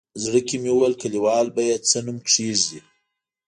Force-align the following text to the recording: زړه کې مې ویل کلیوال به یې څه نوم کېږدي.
زړه 0.23 0.39
کې 0.47 0.55
مې 0.63 0.71
ویل 0.73 0.95
کلیوال 1.01 1.47
به 1.55 1.61
یې 1.69 1.75
څه 1.89 1.97
نوم 2.05 2.17
کېږدي. 2.29 2.79